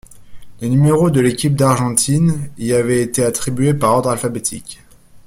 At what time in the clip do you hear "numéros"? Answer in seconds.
0.69-1.11